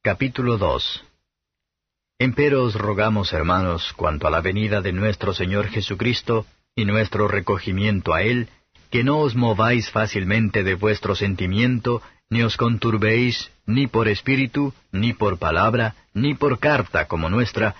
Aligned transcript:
Capítulo 0.00 0.58
2 0.58 1.04
Empero 2.20 2.62
os 2.62 2.76
rogamos, 2.76 3.32
hermanos, 3.32 3.92
cuanto 3.96 4.28
a 4.28 4.30
la 4.30 4.40
venida 4.40 4.80
de 4.80 4.92
nuestro 4.92 5.34
Señor 5.34 5.66
Jesucristo 5.66 6.46
y 6.76 6.84
nuestro 6.84 7.26
recogimiento 7.26 8.14
a 8.14 8.22
Él, 8.22 8.48
que 8.92 9.02
no 9.02 9.18
os 9.18 9.34
mováis 9.34 9.90
fácilmente 9.90 10.62
de 10.62 10.76
vuestro 10.76 11.16
sentimiento, 11.16 12.00
ni 12.30 12.44
os 12.44 12.56
conturbéis, 12.56 13.50
ni 13.66 13.88
por 13.88 14.06
espíritu, 14.06 14.72
ni 14.92 15.14
por 15.14 15.36
palabra, 15.38 15.96
ni 16.14 16.34
por 16.34 16.60
carta 16.60 17.06
como 17.06 17.28
nuestra, 17.28 17.74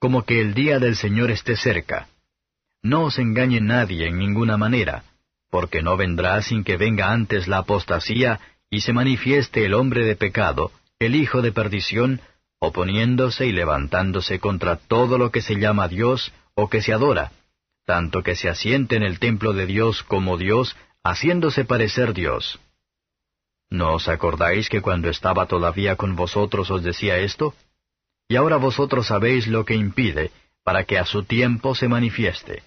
como 0.00 0.24
que 0.24 0.40
el 0.40 0.54
día 0.54 0.80
del 0.80 0.96
Señor 0.96 1.30
esté 1.30 1.56
cerca. 1.56 2.08
No 2.82 3.04
os 3.04 3.20
engañe 3.20 3.60
nadie 3.60 4.08
en 4.08 4.18
ninguna 4.18 4.56
manera, 4.56 5.04
porque 5.48 5.80
no 5.80 5.96
vendrá 5.96 6.42
sin 6.42 6.64
que 6.64 6.76
venga 6.76 7.12
antes 7.12 7.46
la 7.46 7.58
apostasía 7.58 8.40
y 8.68 8.80
se 8.80 8.92
manifieste 8.92 9.64
el 9.64 9.74
hombre 9.74 10.04
de 10.04 10.16
pecado, 10.16 10.72
el 11.06 11.16
hijo 11.16 11.42
de 11.42 11.52
perdición, 11.52 12.20
oponiéndose 12.58 13.46
y 13.46 13.52
levantándose 13.52 14.38
contra 14.38 14.76
todo 14.76 15.18
lo 15.18 15.30
que 15.30 15.42
se 15.42 15.56
llama 15.56 15.88
Dios 15.88 16.32
o 16.54 16.68
que 16.68 16.80
se 16.80 16.92
adora, 16.92 17.32
tanto 17.84 18.22
que 18.22 18.36
se 18.36 18.48
asiente 18.48 18.96
en 18.96 19.02
el 19.02 19.18
templo 19.18 19.52
de 19.52 19.66
Dios 19.66 20.02
como 20.02 20.36
Dios, 20.38 20.76
haciéndose 21.02 21.64
parecer 21.64 22.14
Dios. 22.14 22.60
¿No 23.68 23.94
os 23.94 24.06
acordáis 24.06 24.68
que 24.68 24.80
cuando 24.80 25.08
estaba 25.08 25.46
todavía 25.46 25.96
con 25.96 26.14
vosotros 26.14 26.70
os 26.70 26.82
decía 26.82 27.18
esto? 27.18 27.54
Y 28.28 28.36
ahora 28.36 28.58
vosotros 28.58 29.08
sabéis 29.08 29.46
lo 29.48 29.64
que 29.64 29.74
impide, 29.74 30.30
para 30.62 30.84
que 30.84 30.98
a 30.98 31.04
su 31.04 31.24
tiempo 31.24 31.74
se 31.74 31.88
manifieste. 31.88 32.62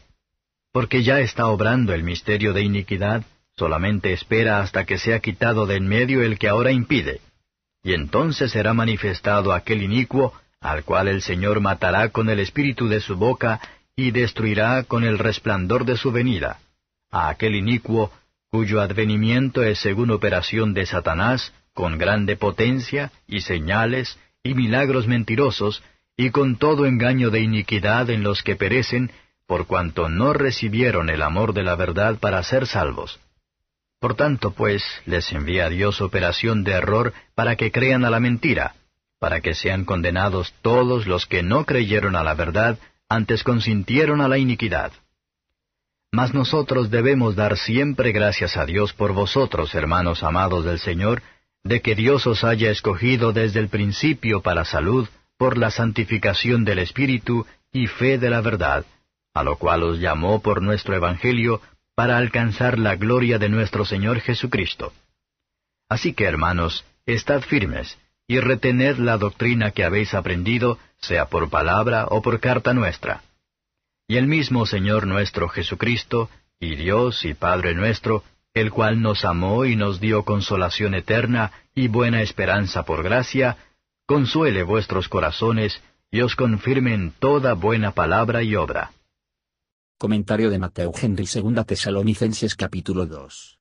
Porque 0.74 1.04
ya 1.04 1.22
está 1.22 1.48
obrando 1.48 1.94
el 1.94 2.04
misterio 2.04 2.52
de 2.52 2.64
iniquidad, 2.64 3.24
solamente 3.56 4.12
espera 4.12 4.60
hasta 4.60 4.86
que 4.86 4.98
sea 4.98 5.20
quitado 5.22 5.66
de 5.66 5.78
en 5.78 5.88
medio 5.88 6.22
el 6.22 6.38
que 6.38 6.50
ahora 6.50 6.72
impide 6.72 7.22
y 7.86 7.94
entonces 7.94 8.52
será 8.52 8.74
manifestado 8.74 9.54
aquel 9.54 9.84
inicuo, 9.84 10.34
al 10.60 10.84
cual 10.84 11.08
el 11.08 11.22
Señor 11.22 11.62
matará 11.62 12.10
con 12.10 12.32
el 12.32 12.40
espíritu 12.40 12.88
de 12.88 13.00
su 13.00 13.16
boca, 13.16 13.62
y 13.96 14.10
destruirá 14.10 14.84
con 14.84 15.04
el 15.04 15.20
resplandor 15.20 15.86
de 15.86 15.96
su 15.96 16.12
venida, 16.12 16.58
a 17.12 17.30
aquel 17.30 17.54
inicuo, 17.54 18.12
cuyo 18.50 18.82
advenimiento 18.82 19.62
es 19.62 19.78
según 19.78 20.10
operación 20.10 20.74
de 20.74 20.88
Satanás, 20.88 21.54
con 21.76 22.00
grande 22.00 22.36
potencia, 22.36 23.12
y 23.28 23.42
señales, 23.42 24.18
y 24.42 24.56
milagros 24.56 25.06
mentirosos, 25.06 25.84
y 26.18 26.32
con 26.32 26.58
todo 26.58 26.88
engaño 26.88 27.30
de 27.30 27.42
iniquidad 27.42 28.10
en 28.10 28.24
los 28.24 28.42
que 28.42 28.56
perecen, 28.56 29.12
por 29.46 29.68
cuanto 29.68 30.10
no 30.10 30.34
recibieron 30.34 31.12
el 31.12 31.22
amor 31.22 31.54
de 31.54 31.62
la 31.62 31.76
verdad 31.76 32.18
para 32.20 32.42
ser 32.42 32.66
salvos. 32.66 33.20
Por 34.00 34.16
tanto, 34.16 34.52
pues, 34.52 34.84
les 35.06 35.32
envía 35.32 35.70
Dios 35.70 36.02
operación 36.02 36.64
de 36.64 36.74
error 36.74 37.14
para 37.34 37.56
que 37.56 37.72
crean 37.72 38.06
a 38.06 38.10
la 38.10 38.20
mentira, 38.20 38.76
para 39.20 39.42
que 39.42 39.56
sean 39.56 39.86
condenados 39.86 40.54
todos 40.62 41.08
los 41.08 41.26
que 41.26 41.44
no 41.44 41.66
creyeron 41.66 42.16
a 42.16 42.24
la 42.24 42.34
verdad, 42.34 42.78
antes 43.10 43.44
consintieron 43.44 44.22
a 44.22 44.28
la 44.28 44.38
iniquidad. 44.38 44.92
Mas 46.12 46.34
nosotros 46.34 46.92
debemos 46.92 47.36
dar 47.36 47.58
siempre 47.58 48.12
gracias 48.12 48.58
a 48.58 48.66
Dios 48.66 48.94
por 48.94 49.14
vosotros, 49.14 49.76
hermanos 49.76 50.24
amados 50.24 50.66
del 50.66 50.80
Señor, 50.80 51.22
de 51.64 51.82
que 51.82 51.96
Dios 51.96 52.28
os 52.28 52.44
haya 52.44 52.70
escogido 52.70 53.34
desde 53.34 53.60
el 53.60 53.70
principio 53.70 54.42
para 54.42 54.66
salud, 54.66 55.10
por 55.38 55.58
la 55.58 55.72
santificación 55.72 56.64
del 56.64 56.80
Espíritu 56.80 57.46
y 57.72 57.88
fe 57.88 58.18
de 58.18 58.30
la 58.30 58.42
verdad, 58.42 58.86
a 59.34 59.44
lo 59.44 59.58
cual 59.58 59.84
os 59.84 60.00
llamó 60.00 60.42
por 60.42 60.62
nuestro 60.62 60.96
Evangelio, 60.96 61.62
para 61.96 62.18
alcanzar 62.18 62.78
la 62.78 62.96
gloria 62.96 63.40
de 63.40 63.50
nuestro 63.50 63.86
Señor 63.86 64.20
Jesucristo. 64.20 64.94
Así 65.90 66.14
que, 66.14 66.26
hermanos, 66.26 66.86
estad 67.06 67.42
firmes, 67.42 67.98
y 68.28 68.40
retened 68.40 68.98
la 68.98 69.18
doctrina 69.18 69.72
que 69.72 69.84
habéis 69.84 70.14
aprendido, 70.14 70.78
sea 71.00 71.28
por 71.28 71.50
palabra 71.50 72.08
o 72.10 72.22
por 72.22 72.40
carta 72.40 72.74
nuestra. 72.74 73.22
Y 74.08 74.18
el 74.18 74.28
mismo 74.28 74.66
Señor 74.66 75.08
nuestro 75.08 75.48
Jesucristo, 75.48 76.30
y 76.60 76.76
Dios 76.76 77.24
y 77.26 77.34
Padre 77.34 77.74
nuestro, 77.74 78.24
el 78.54 78.72
cual 78.72 79.02
nos 79.02 79.26
amó 79.26 79.66
y 79.66 79.76
nos 79.76 80.00
dio 80.00 80.24
consolación 80.24 80.96
eterna 80.96 81.52
y 81.74 81.88
buena 81.88 82.22
esperanza 82.22 82.84
por 82.84 83.04
gracia, 83.04 83.58
consuele 84.06 84.64
vuestros 84.64 85.10
corazones 85.10 85.82
y 86.10 86.22
os 86.22 86.36
confirme 86.36 86.94
en 86.94 87.12
toda 87.12 87.54
buena 87.54 87.92
palabra 87.92 88.44
y 88.44 88.56
obra. 88.56 88.92
Comentario 89.98 90.50
de 90.50 90.60
Mateo 90.60 90.92
Henry 90.94 91.26
2 91.26 91.66
Tesalonicenses 91.66 92.56
capítulo 92.56 93.06
2. 93.06 93.60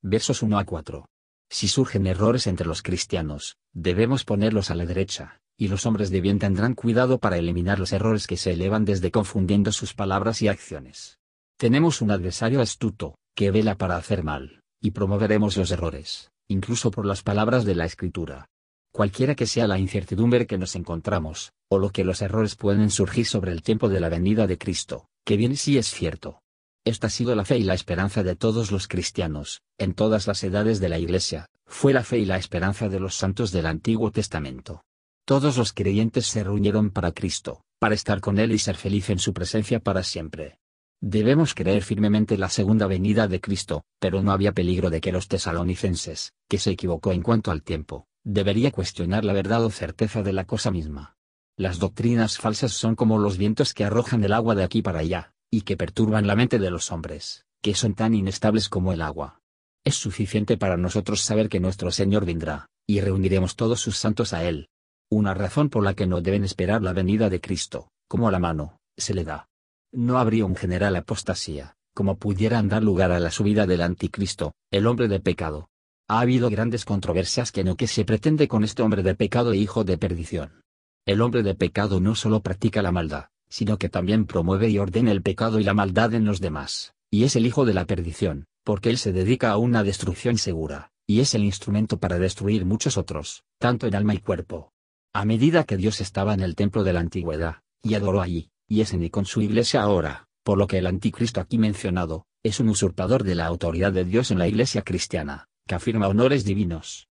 Versos 0.00 0.42
1 0.42 0.58
a 0.58 0.64
4. 0.64 1.04
Si 1.50 1.68
surgen 1.68 2.06
errores 2.06 2.46
entre 2.46 2.66
los 2.66 2.80
cristianos, 2.80 3.58
debemos 3.74 4.24
ponerlos 4.24 4.70
a 4.70 4.74
la 4.74 4.86
derecha, 4.86 5.42
y 5.58 5.68
los 5.68 5.84
hombres 5.84 6.08
de 6.08 6.22
bien 6.22 6.38
tendrán 6.38 6.74
cuidado 6.74 7.18
para 7.18 7.36
eliminar 7.36 7.78
los 7.78 7.92
errores 7.92 8.26
que 8.26 8.38
se 8.38 8.52
elevan 8.52 8.86
desde 8.86 9.10
confundiendo 9.10 9.70
sus 9.70 9.92
palabras 9.92 10.40
y 10.40 10.48
acciones. 10.48 11.18
Tenemos 11.58 12.00
un 12.00 12.12
adversario 12.12 12.62
astuto, 12.62 13.18
que 13.34 13.50
vela 13.50 13.74
para 13.74 13.98
hacer 13.98 14.24
mal, 14.24 14.62
y 14.80 14.92
promoveremos 14.92 15.58
los 15.58 15.70
errores, 15.70 16.30
incluso 16.48 16.90
por 16.90 17.04
las 17.04 17.22
palabras 17.22 17.66
de 17.66 17.74
la 17.74 17.84
Escritura. 17.84 18.48
Cualquiera 18.90 19.34
que 19.34 19.46
sea 19.46 19.66
la 19.66 19.78
incertidumbre 19.78 20.46
que 20.46 20.56
nos 20.56 20.76
encontramos, 20.76 21.52
o 21.68 21.78
lo 21.78 21.90
que 21.90 22.04
los 22.04 22.22
errores 22.22 22.56
pueden 22.56 22.88
surgir 22.88 23.26
sobre 23.26 23.52
el 23.52 23.60
tiempo 23.60 23.90
de 23.90 24.00
la 24.00 24.08
venida 24.08 24.46
de 24.46 24.56
Cristo, 24.56 25.08
que 25.28 25.36
bien 25.36 25.58
sí 25.58 25.76
es 25.76 25.90
cierto. 25.90 26.40
Esta 26.86 27.08
ha 27.08 27.10
sido 27.10 27.34
la 27.34 27.44
fe 27.44 27.58
y 27.58 27.62
la 27.62 27.74
esperanza 27.74 28.22
de 28.22 28.34
todos 28.34 28.72
los 28.72 28.88
cristianos, 28.88 29.60
en 29.76 29.92
todas 29.92 30.26
las 30.26 30.42
edades 30.42 30.80
de 30.80 30.88
la 30.88 30.98
Iglesia, 30.98 31.50
fue 31.66 31.92
la 31.92 32.02
fe 32.02 32.18
y 32.20 32.24
la 32.24 32.38
esperanza 32.38 32.88
de 32.88 32.98
los 32.98 33.14
santos 33.14 33.52
del 33.52 33.66
Antiguo 33.66 34.10
Testamento. 34.10 34.86
Todos 35.26 35.58
los 35.58 35.74
creyentes 35.74 36.24
se 36.28 36.44
reunieron 36.44 36.88
para 36.88 37.12
Cristo, 37.12 37.60
para 37.78 37.94
estar 37.94 38.22
con 38.22 38.38
Él 38.38 38.52
y 38.52 38.58
ser 38.58 38.76
feliz 38.76 39.10
en 39.10 39.18
su 39.18 39.34
presencia 39.34 39.80
para 39.80 40.02
siempre. 40.02 40.60
Debemos 41.02 41.52
creer 41.52 41.82
firmemente 41.82 42.38
la 42.38 42.48
segunda 42.48 42.86
venida 42.86 43.28
de 43.28 43.42
Cristo, 43.42 43.84
pero 43.98 44.22
no 44.22 44.32
había 44.32 44.52
peligro 44.52 44.88
de 44.88 45.02
que 45.02 45.12
los 45.12 45.28
tesalonicenses, 45.28 46.32
que 46.48 46.56
se 46.56 46.70
equivocó 46.70 47.12
en 47.12 47.20
cuanto 47.20 47.50
al 47.50 47.62
tiempo, 47.62 48.06
debería 48.24 48.70
cuestionar 48.70 49.26
la 49.26 49.34
verdad 49.34 49.62
o 49.62 49.68
certeza 49.68 50.22
de 50.22 50.32
la 50.32 50.46
cosa 50.46 50.70
misma. 50.70 51.17
Las 51.58 51.80
doctrinas 51.80 52.38
falsas 52.38 52.70
son 52.70 52.94
como 52.94 53.18
los 53.18 53.36
vientos 53.36 53.74
que 53.74 53.84
arrojan 53.84 54.22
el 54.22 54.32
agua 54.32 54.54
de 54.54 54.62
aquí 54.62 54.80
para 54.80 55.00
allá, 55.00 55.32
y 55.50 55.62
que 55.62 55.76
perturban 55.76 56.28
la 56.28 56.36
mente 56.36 56.60
de 56.60 56.70
los 56.70 56.92
hombres, 56.92 57.46
que 57.60 57.74
son 57.74 57.94
tan 57.94 58.14
inestables 58.14 58.68
como 58.68 58.92
el 58.92 59.02
agua. 59.02 59.40
Es 59.84 59.96
suficiente 59.96 60.56
para 60.56 60.76
nosotros 60.76 61.20
saber 61.20 61.48
que 61.48 61.58
nuestro 61.58 61.90
Señor 61.90 62.24
vendrá, 62.24 62.68
y 62.86 63.00
reuniremos 63.00 63.56
todos 63.56 63.80
sus 63.80 63.96
santos 63.96 64.32
a 64.32 64.44
Él. 64.44 64.68
Una 65.10 65.34
razón 65.34 65.68
por 65.68 65.82
la 65.82 65.94
que 65.94 66.06
no 66.06 66.20
deben 66.20 66.44
esperar 66.44 66.80
la 66.80 66.92
venida 66.92 67.28
de 67.28 67.40
Cristo, 67.40 67.88
como 68.06 68.28
a 68.28 68.30
la 68.30 68.38
mano, 68.38 68.78
se 68.96 69.12
le 69.12 69.24
da. 69.24 69.48
No 69.92 70.18
habría 70.18 70.44
un 70.44 70.54
general 70.54 70.94
apostasía, 70.94 71.74
como 71.92 72.18
pudieran 72.18 72.68
dar 72.68 72.84
lugar 72.84 73.10
a 73.10 73.18
la 73.18 73.32
subida 73.32 73.66
del 73.66 73.82
anticristo, 73.82 74.52
el 74.70 74.86
hombre 74.86 75.08
de 75.08 75.18
pecado. 75.18 75.70
Ha 76.06 76.20
habido 76.20 76.50
grandes 76.50 76.84
controversias 76.84 77.50
que 77.50 77.64
no 77.64 77.74
que 77.74 77.88
se 77.88 78.04
pretende 78.04 78.46
con 78.46 78.62
este 78.62 78.82
hombre 78.82 79.02
de 79.02 79.16
pecado 79.16 79.52
e 79.54 79.56
hijo 79.56 79.82
de 79.82 79.98
perdición. 79.98 80.62
El 81.08 81.22
hombre 81.22 81.42
de 81.42 81.54
pecado 81.54 82.00
no 82.00 82.14
solo 82.14 82.42
practica 82.42 82.82
la 82.82 82.92
maldad, 82.92 83.30
sino 83.48 83.78
que 83.78 83.88
también 83.88 84.26
promueve 84.26 84.68
y 84.68 84.76
ordena 84.76 85.10
el 85.10 85.22
pecado 85.22 85.58
y 85.58 85.64
la 85.64 85.72
maldad 85.72 86.12
en 86.12 86.26
los 86.26 86.38
demás, 86.38 86.92
y 87.10 87.24
es 87.24 87.34
el 87.34 87.46
hijo 87.46 87.64
de 87.64 87.72
la 87.72 87.86
perdición, 87.86 88.44
porque 88.62 88.90
él 88.90 88.98
se 88.98 89.14
dedica 89.14 89.50
a 89.50 89.56
una 89.56 89.82
destrucción 89.82 90.36
segura, 90.36 90.92
y 91.06 91.20
es 91.20 91.34
el 91.34 91.44
instrumento 91.44 91.98
para 91.98 92.18
destruir 92.18 92.66
muchos 92.66 92.98
otros, 92.98 93.44
tanto 93.56 93.86
en 93.86 93.94
alma 93.94 94.12
y 94.12 94.18
cuerpo. 94.18 94.74
A 95.14 95.24
medida 95.24 95.64
que 95.64 95.78
Dios 95.78 96.02
estaba 96.02 96.34
en 96.34 96.40
el 96.40 96.54
templo 96.54 96.84
de 96.84 96.92
la 96.92 97.00
antigüedad, 97.00 97.62
y 97.82 97.94
adoró 97.94 98.20
allí, 98.20 98.50
y 98.68 98.82
es 98.82 98.92
en 98.92 99.08
con 99.08 99.24
su 99.24 99.40
iglesia 99.40 99.80
ahora, 99.80 100.28
por 100.42 100.58
lo 100.58 100.66
que 100.66 100.76
el 100.76 100.86
anticristo 100.86 101.40
aquí 101.40 101.56
mencionado, 101.56 102.26
es 102.42 102.60
un 102.60 102.68
usurpador 102.68 103.24
de 103.24 103.34
la 103.34 103.46
autoridad 103.46 103.94
de 103.94 104.04
Dios 104.04 104.30
en 104.30 104.38
la 104.38 104.46
iglesia 104.46 104.82
cristiana, 104.82 105.48
que 105.66 105.74
afirma 105.74 106.06
honores 106.06 106.44
divinos. 106.44 107.08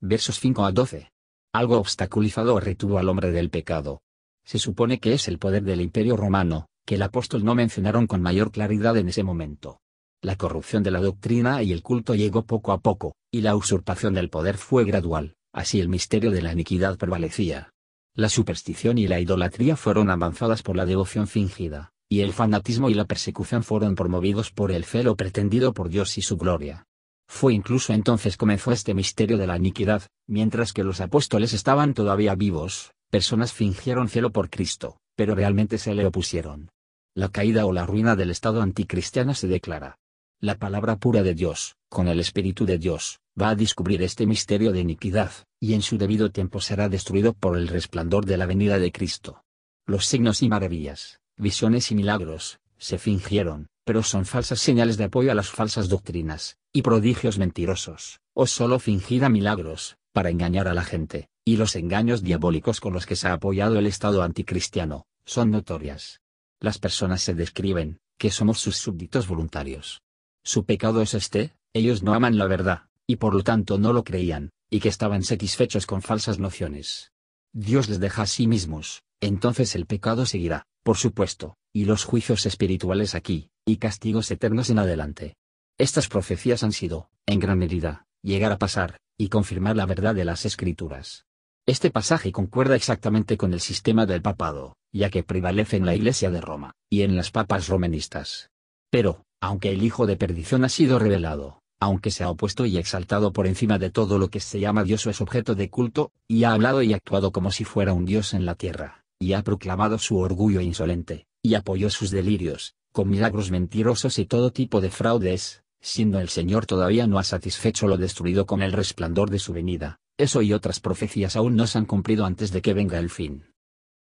Versos 0.00 0.38
5 0.38 0.64
a 0.64 0.70
12 0.70 1.13
algo 1.54 1.78
obstaculizado 1.78 2.56
o 2.56 2.60
retuvo 2.60 2.98
al 2.98 3.08
hombre 3.08 3.30
del 3.30 3.48
pecado. 3.48 4.02
Se 4.44 4.58
supone 4.58 4.98
que 4.98 5.14
es 5.14 5.28
el 5.28 5.38
poder 5.38 5.62
del 5.62 5.80
imperio 5.80 6.16
romano, 6.16 6.66
que 6.84 6.96
el 6.96 7.02
apóstol 7.02 7.44
no 7.44 7.54
mencionaron 7.54 8.08
con 8.08 8.20
mayor 8.20 8.50
claridad 8.50 8.96
en 8.96 9.08
ese 9.08 9.22
momento. 9.22 9.78
La 10.20 10.34
corrupción 10.34 10.82
de 10.82 10.90
la 10.90 11.00
doctrina 11.00 11.62
y 11.62 11.70
el 11.70 11.82
culto 11.82 12.16
llegó 12.16 12.44
poco 12.44 12.72
a 12.72 12.80
poco, 12.80 13.14
y 13.30 13.42
la 13.42 13.54
usurpación 13.54 14.14
del 14.14 14.30
poder 14.30 14.56
fue 14.56 14.84
gradual, 14.84 15.36
así 15.52 15.78
el 15.78 15.88
misterio 15.88 16.32
de 16.32 16.42
la 16.42 16.52
iniquidad 16.52 16.98
prevalecía. 16.98 17.70
La 18.16 18.28
superstición 18.28 18.98
y 18.98 19.06
la 19.06 19.20
idolatría 19.20 19.76
fueron 19.76 20.10
avanzadas 20.10 20.64
por 20.64 20.74
la 20.74 20.86
devoción 20.86 21.28
fingida, 21.28 21.92
y 22.08 22.22
el 22.22 22.32
fanatismo 22.32 22.90
y 22.90 22.94
la 22.94 23.04
persecución 23.04 23.62
fueron 23.62 23.94
promovidos 23.94 24.50
por 24.50 24.72
el 24.72 24.84
celo 24.84 25.14
pretendido 25.14 25.72
por 25.72 25.88
Dios 25.88 26.18
y 26.18 26.22
su 26.22 26.36
gloria. 26.36 26.84
Fue 27.26 27.54
incluso 27.54 27.92
entonces 27.92 28.36
comenzó 28.36 28.72
este 28.72 28.94
misterio 28.94 29.38
de 29.38 29.46
la 29.46 29.56
iniquidad, 29.56 30.02
mientras 30.26 30.72
que 30.72 30.84
los 30.84 31.00
apóstoles 31.00 31.52
estaban 31.52 31.94
todavía 31.94 32.34
vivos, 32.34 32.92
personas 33.10 33.52
fingieron 33.52 34.08
cielo 34.08 34.30
por 34.30 34.50
Cristo, 34.50 34.98
pero 35.16 35.34
realmente 35.34 35.78
se 35.78 35.94
le 35.94 36.06
opusieron. 36.06 36.70
La 37.14 37.28
caída 37.28 37.66
o 37.66 37.72
la 37.72 37.86
ruina 37.86 38.16
del 38.16 38.30
Estado 38.30 38.60
anticristiano 38.60 39.34
se 39.34 39.46
declara. 39.46 39.98
la 40.40 40.58
palabra 40.58 40.96
pura 40.96 41.22
de 41.22 41.34
Dios, 41.34 41.76
con 41.88 42.06
el 42.06 42.20
Espíritu 42.20 42.66
de 42.66 42.76
Dios, 42.76 43.20
va 43.40 43.50
a 43.50 43.54
descubrir 43.54 44.02
este 44.02 44.26
misterio 44.26 44.72
de 44.72 44.80
iniquidad, 44.80 45.32
y 45.58 45.72
en 45.72 45.80
su 45.80 45.96
debido 45.96 46.30
tiempo 46.30 46.60
será 46.60 46.90
destruido 46.90 47.32
por 47.32 47.56
el 47.56 47.68
resplandor 47.68 48.26
de 48.26 48.36
la 48.36 48.44
venida 48.44 48.78
de 48.78 48.92
Cristo. 48.92 49.42
Los 49.86 50.04
signos 50.04 50.42
y 50.42 50.48
maravillas, 50.50 51.20
visiones 51.38 51.90
y 51.90 51.94
milagros, 51.94 52.58
se 52.76 52.98
fingieron, 52.98 53.68
pero 53.84 54.02
son 54.02 54.24
falsas 54.24 54.60
señales 54.60 54.96
de 54.96 55.04
apoyo 55.04 55.30
a 55.30 55.34
las 55.34 55.50
falsas 55.50 55.88
doctrinas, 55.88 56.56
y 56.72 56.82
prodigios 56.82 57.38
mentirosos, 57.38 58.20
o 58.34 58.46
solo 58.46 58.78
fingida 58.78 59.28
milagros, 59.28 59.96
para 60.12 60.30
engañar 60.30 60.68
a 60.68 60.74
la 60.74 60.84
gente, 60.84 61.28
y 61.44 61.56
los 61.56 61.76
engaños 61.76 62.22
diabólicos 62.22 62.80
con 62.80 62.92
los 62.92 63.06
que 63.06 63.16
se 63.16 63.28
ha 63.28 63.34
apoyado 63.34 63.78
el 63.78 63.86
Estado 63.86 64.22
anticristiano, 64.22 65.06
son 65.24 65.50
notorias. 65.50 66.20
Las 66.60 66.78
personas 66.78 67.22
se 67.22 67.34
describen, 67.34 67.98
que 68.18 68.30
somos 68.30 68.58
sus 68.58 68.76
súbditos 68.76 69.28
voluntarios. 69.28 70.02
Su 70.42 70.64
pecado 70.64 71.02
es 71.02 71.14
este, 71.14 71.54
ellos 71.72 72.02
no 72.02 72.14
aman 72.14 72.38
la 72.38 72.46
verdad, 72.46 72.84
y 73.06 73.16
por 73.16 73.34
lo 73.34 73.42
tanto 73.42 73.78
no 73.78 73.92
lo 73.92 74.04
creían, 74.04 74.50
y 74.70 74.80
que 74.80 74.88
estaban 74.88 75.22
satisfechos 75.22 75.86
con 75.86 76.02
falsas 76.02 76.38
nociones. 76.38 77.12
Dios 77.52 77.88
les 77.88 78.00
deja 78.00 78.22
a 78.22 78.26
sí 78.26 78.46
mismos, 78.46 79.03
entonces 79.20 79.74
el 79.74 79.86
pecado 79.86 80.26
seguirá, 80.26 80.66
por 80.82 80.96
supuesto, 80.96 81.56
y 81.72 81.86
los 81.86 82.04
juicios 82.04 82.46
espirituales 82.46 83.14
aquí, 83.14 83.50
y 83.66 83.76
castigos 83.76 84.30
eternos 84.30 84.70
en 84.70 84.78
adelante. 84.78 85.36
Estas 85.78 86.08
profecías 86.08 86.62
han 86.62 86.72
sido, 86.72 87.08
en 87.26 87.40
gran 87.40 87.58
medida, 87.58 88.06
llegar 88.22 88.52
a 88.52 88.58
pasar, 88.58 88.98
y 89.18 89.28
confirmar 89.28 89.76
la 89.76 89.86
verdad 89.86 90.14
de 90.14 90.24
las 90.24 90.44
escrituras. 90.44 91.24
Este 91.66 91.90
pasaje 91.90 92.32
concuerda 92.32 92.76
exactamente 92.76 93.36
con 93.36 93.54
el 93.54 93.60
sistema 93.60 94.06
del 94.06 94.22
papado, 94.22 94.76
ya 94.92 95.08
que 95.08 95.22
prevalece 95.22 95.76
en 95.76 95.86
la 95.86 95.94
Iglesia 95.94 96.30
de 96.30 96.40
Roma, 96.40 96.72
y 96.90 97.02
en 97.02 97.16
las 97.16 97.30
papas 97.30 97.68
romanistas. 97.68 98.50
Pero, 98.90 99.24
aunque 99.40 99.70
el 99.70 99.82
Hijo 99.82 100.06
de 100.06 100.16
Perdición 100.16 100.64
ha 100.64 100.68
sido 100.68 100.98
revelado, 100.98 101.60
aunque 101.80 102.10
se 102.10 102.22
ha 102.22 102.30
opuesto 102.30 102.66
y 102.66 102.76
exaltado 102.76 103.32
por 103.32 103.46
encima 103.46 103.78
de 103.78 103.90
todo 103.90 104.18
lo 104.18 104.28
que 104.28 104.40
se 104.40 104.60
llama 104.60 104.84
Dios 104.84 105.06
o 105.06 105.10
es 105.10 105.20
objeto 105.20 105.54
de 105.54 105.70
culto, 105.70 106.12
y 106.28 106.44
ha 106.44 106.52
hablado 106.52 106.82
y 106.82 106.92
actuado 106.92 107.32
como 107.32 107.50
si 107.50 107.64
fuera 107.64 107.92
un 107.92 108.04
Dios 108.04 108.34
en 108.34 108.46
la 108.46 108.54
tierra, 108.54 109.03
y 109.24 109.32
ha 109.32 109.42
proclamado 109.42 109.98
su 109.98 110.18
orgullo 110.18 110.60
insolente, 110.60 111.26
y 111.42 111.54
apoyó 111.54 111.88
sus 111.88 112.10
delirios, 112.10 112.74
con 112.92 113.08
milagros 113.08 113.50
mentirosos 113.50 114.18
y 114.18 114.26
todo 114.26 114.52
tipo 114.52 114.82
de 114.82 114.90
fraudes, 114.90 115.64
siendo 115.80 116.20
el 116.20 116.28
Señor 116.28 116.66
todavía 116.66 117.06
no 117.06 117.18
ha 117.18 117.24
satisfecho 117.24 117.88
lo 117.88 117.96
destruido 117.96 118.44
con 118.44 118.60
el 118.60 118.72
resplandor 118.72 119.30
de 119.30 119.38
su 119.38 119.54
venida, 119.54 119.98
eso 120.18 120.42
y 120.42 120.52
otras 120.52 120.78
profecías 120.78 121.36
aún 121.36 121.56
no 121.56 121.66
se 121.66 121.78
han 121.78 121.86
cumplido 121.86 122.26
antes 122.26 122.52
de 122.52 122.60
que 122.60 122.74
venga 122.74 122.98
el 122.98 123.08
fin. 123.08 123.46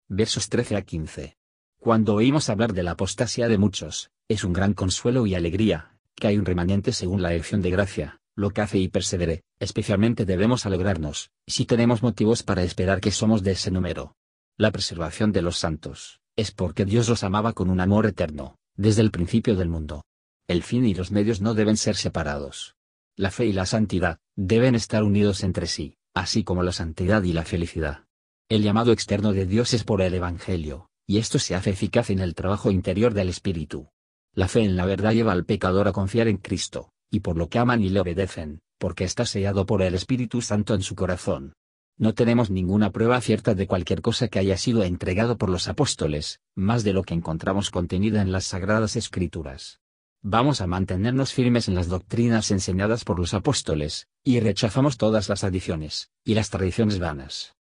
Versos 0.08 0.48
13 0.48 0.76
a 0.76 0.82
15. 0.82 1.36
Cuando 1.80 2.14
oímos 2.14 2.48
hablar 2.48 2.72
de 2.72 2.84
la 2.84 2.92
apostasía 2.92 3.48
de 3.48 3.58
muchos, 3.58 4.12
es 4.28 4.44
un 4.44 4.52
gran 4.52 4.74
consuelo 4.74 5.26
y 5.26 5.34
alegría, 5.34 5.98
que 6.14 6.28
hay 6.28 6.38
un 6.38 6.44
remanente 6.44 6.92
según 6.92 7.20
la 7.20 7.32
elección 7.32 7.62
de 7.62 7.70
gracia, 7.70 8.20
lo 8.36 8.50
que 8.50 8.60
hace 8.60 8.78
y 8.78 8.86
persevere, 8.86 9.42
especialmente 9.58 10.24
debemos 10.24 10.66
alegrarnos, 10.66 11.32
si 11.48 11.64
tenemos 11.64 12.04
motivos 12.04 12.44
para 12.44 12.62
esperar 12.62 13.00
que 13.00 13.10
somos 13.10 13.42
de 13.42 13.52
ese 13.52 13.72
número. 13.72 14.14
La 14.60 14.72
preservación 14.72 15.32
de 15.32 15.40
los 15.40 15.56
santos, 15.56 16.20
es 16.36 16.50
porque 16.50 16.84
Dios 16.84 17.08
los 17.08 17.24
amaba 17.24 17.54
con 17.54 17.70
un 17.70 17.80
amor 17.80 18.04
eterno, 18.04 18.58
desde 18.76 19.00
el 19.00 19.10
principio 19.10 19.56
del 19.56 19.70
mundo. 19.70 20.04
El 20.48 20.62
fin 20.62 20.84
y 20.84 20.92
los 20.92 21.10
medios 21.10 21.40
no 21.40 21.54
deben 21.54 21.78
ser 21.78 21.96
separados. 21.96 22.76
La 23.16 23.30
fe 23.30 23.46
y 23.46 23.54
la 23.54 23.64
santidad, 23.64 24.18
deben 24.36 24.74
estar 24.74 25.02
unidos 25.02 25.44
entre 25.44 25.66
sí, 25.66 25.96
así 26.12 26.44
como 26.44 26.62
la 26.62 26.72
santidad 26.72 27.22
y 27.22 27.32
la 27.32 27.46
felicidad. 27.46 28.04
El 28.50 28.62
llamado 28.62 28.92
externo 28.92 29.32
de 29.32 29.46
Dios 29.46 29.72
es 29.72 29.82
por 29.82 30.02
el 30.02 30.12
Evangelio, 30.12 30.90
y 31.06 31.16
esto 31.16 31.38
se 31.38 31.54
hace 31.54 31.70
eficaz 31.70 32.10
en 32.10 32.18
el 32.18 32.34
trabajo 32.34 32.70
interior 32.70 33.14
del 33.14 33.30
Espíritu. 33.30 33.88
La 34.34 34.46
fe 34.46 34.60
en 34.60 34.76
la 34.76 34.84
verdad 34.84 35.12
lleva 35.12 35.32
al 35.32 35.46
pecador 35.46 35.88
a 35.88 35.92
confiar 35.92 36.28
en 36.28 36.36
Cristo, 36.36 36.92
y 37.10 37.20
por 37.20 37.38
lo 37.38 37.48
que 37.48 37.58
aman 37.58 37.80
y 37.80 37.88
le 37.88 38.00
obedecen, 38.00 38.60
porque 38.76 39.04
está 39.04 39.24
sellado 39.24 39.64
por 39.64 39.80
el 39.80 39.94
Espíritu 39.94 40.42
Santo 40.42 40.74
en 40.74 40.82
su 40.82 40.94
corazón. 40.94 41.54
No 42.00 42.14
tenemos 42.14 42.48
ninguna 42.48 42.92
prueba 42.92 43.20
cierta 43.20 43.54
de 43.54 43.66
cualquier 43.66 44.00
cosa 44.00 44.28
que 44.28 44.38
haya 44.38 44.56
sido 44.56 44.84
entregado 44.84 45.36
por 45.36 45.50
los 45.50 45.68
apóstoles, 45.68 46.40
más 46.54 46.82
de 46.82 46.94
lo 46.94 47.02
que 47.02 47.12
encontramos 47.12 47.70
contenida 47.70 48.22
en 48.22 48.32
las 48.32 48.44
Sagradas 48.44 48.96
Escrituras. 48.96 49.80
Vamos 50.22 50.62
a 50.62 50.66
mantenernos 50.66 51.34
firmes 51.34 51.68
en 51.68 51.74
las 51.74 51.88
doctrinas 51.88 52.50
enseñadas 52.52 53.04
por 53.04 53.18
los 53.18 53.34
apóstoles, 53.34 54.08
y 54.24 54.40
rechazamos 54.40 54.96
todas 54.96 55.28
las 55.28 55.44
adiciones, 55.44 56.10
y 56.24 56.32
las 56.32 56.48
tradiciones 56.48 56.98
vanas. 56.98 57.54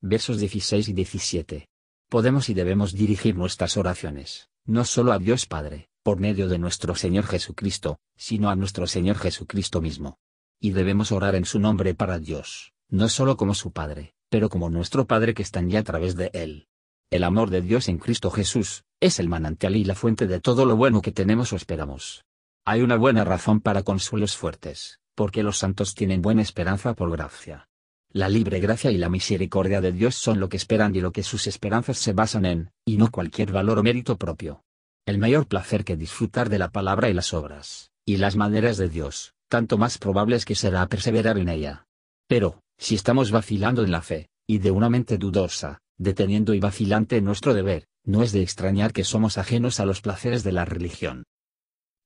Versos 0.00 0.40
16 0.40 0.88
y 0.88 0.92
17. 0.92 1.68
Podemos 2.08 2.48
y 2.48 2.54
debemos 2.54 2.94
dirigir 2.94 3.36
nuestras 3.36 3.76
oraciones, 3.76 4.48
no 4.64 4.84
solo 4.84 5.12
a 5.12 5.20
Dios 5.20 5.46
Padre, 5.46 5.88
por 6.02 6.18
medio 6.18 6.48
de 6.48 6.58
nuestro 6.58 6.96
Señor 6.96 7.26
Jesucristo, 7.26 8.00
sino 8.16 8.50
a 8.50 8.56
nuestro 8.56 8.88
Señor 8.88 9.18
Jesucristo 9.18 9.80
mismo. 9.80 10.18
Y 10.58 10.72
debemos 10.72 11.12
orar 11.12 11.36
en 11.36 11.44
su 11.44 11.60
nombre 11.60 11.94
para 11.94 12.18
Dios, 12.18 12.72
no 12.90 13.08
solo 13.08 13.36
como 13.36 13.54
su 13.54 13.72
Padre, 13.72 14.14
pero 14.28 14.48
como 14.48 14.70
nuestro 14.70 15.06
Padre 15.06 15.34
que 15.34 15.42
está 15.42 15.62
ya 15.62 15.80
a 15.80 15.84
través 15.84 16.16
de 16.16 16.30
Él. 16.32 16.68
El 17.10 17.24
amor 17.24 17.50
de 17.50 17.62
Dios 17.62 17.88
en 17.88 17.98
Cristo 17.98 18.30
Jesús, 18.30 18.84
es 19.00 19.18
el 19.18 19.28
manantial 19.28 19.76
y 19.76 19.84
la 19.84 19.94
fuente 19.94 20.26
de 20.26 20.40
todo 20.40 20.64
lo 20.64 20.76
bueno 20.76 21.00
que 21.00 21.12
tenemos 21.12 21.52
o 21.52 21.56
esperamos. 21.56 22.24
Hay 22.64 22.82
una 22.82 22.96
buena 22.96 23.24
razón 23.24 23.60
para 23.60 23.82
consuelos 23.82 24.36
fuertes, 24.36 25.00
porque 25.14 25.42
los 25.42 25.58
santos 25.58 25.94
tienen 25.94 26.22
buena 26.22 26.42
esperanza 26.42 26.94
por 26.94 27.10
gracia. 27.10 27.68
La 28.10 28.28
libre 28.28 28.60
gracia 28.60 28.90
y 28.90 28.98
la 28.98 29.08
misericordia 29.08 29.80
de 29.80 29.92
Dios 29.92 30.14
son 30.14 30.40
lo 30.40 30.48
que 30.48 30.56
esperan 30.56 30.94
y 30.94 31.00
lo 31.00 31.12
que 31.12 31.22
sus 31.22 31.46
esperanzas 31.46 31.98
se 31.98 32.12
basan 32.12 32.44
en, 32.44 32.70
y 32.84 32.96
no 32.96 33.10
cualquier 33.10 33.52
valor 33.52 33.78
o 33.78 33.82
mérito 33.82 34.16
propio 34.16 34.62
el 35.08 35.16
mayor 35.16 35.46
placer 35.46 35.86
que 35.86 35.96
disfrutar 35.96 36.50
de 36.50 36.58
la 36.58 36.68
palabra 36.68 37.08
y 37.08 37.14
las 37.14 37.32
obras, 37.32 37.92
y 38.04 38.18
las 38.18 38.36
maneras 38.36 38.76
de 38.76 38.90
Dios, 38.90 39.32
tanto 39.48 39.78
más 39.78 39.96
probable 39.96 40.36
es 40.36 40.44
que 40.44 40.54
será 40.54 40.86
perseverar 40.86 41.38
en 41.38 41.48
ella. 41.48 41.86
Pero, 42.26 42.60
si 42.78 42.94
estamos 42.94 43.30
vacilando 43.30 43.82
en 43.82 43.90
la 43.90 44.02
fe, 44.02 44.28
y 44.46 44.58
de 44.58 44.70
una 44.70 44.88
mente 44.88 45.18
dudosa, 45.18 45.80
deteniendo 45.98 46.54
y 46.54 46.60
vacilante 46.60 47.20
nuestro 47.20 47.52
deber, 47.52 47.86
no 48.04 48.22
es 48.22 48.32
de 48.32 48.42
extrañar 48.42 48.92
que 48.92 49.04
somos 49.04 49.36
ajenos 49.36 49.80
a 49.80 49.84
los 49.84 50.00
placeres 50.00 50.44
de 50.44 50.52
la 50.52 50.64
religión. 50.64 51.24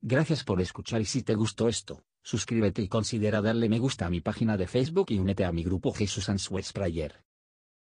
Gracias 0.00 0.42
por 0.42 0.60
escuchar 0.60 1.00
y 1.00 1.04
si 1.04 1.22
te 1.22 1.36
gustó 1.36 1.68
esto, 1.68 2.02
suscríbete 2.22 2.82
y 2.82 2.88
considera 2.88 3.40
darle 3.40 3.68
me 3.68 3.78
gusta 3.78 4.06
a 4.06 4.10
mi 4.10 4.20
página 4.20 4.56
de 4.56 4.66
Facebook 4.66 5.06
y 5.10 5.18
únete 5.18 5.44
a 5.44 5.52
mi 5.52 5.62
grupo 5.62 5.92
Jesús 5.92 6.28
Answers 6.28 6.72
Prayer. 6.72 7.22